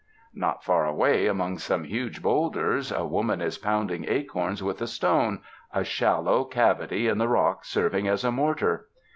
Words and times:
Not 0.33 0.63
far 0.63 0.87
away, 0.87 1.27
among 1.27 1.59
some 1.59 1.83
huge 1.83 2.23
bowlders, 2.23 2.91
a 2.91 3.05
woman 3.05 3.39
is 3.39 3.59
pounding 3.59 4.03
acorns 4.09 4.63
with 4.63 4.81
a 4.81 4.87
stone, 4.87 5.43
a 5.71 5.83
shallow 5.83 6.43
cavity 6.43 7.07
in 7.07 7.19
the 7.19 7.27
rock 7.27 7.63
serving 7.63 8.07
as 8.07 8.23
a 8.23 8.31
mortar. 8.31 8.87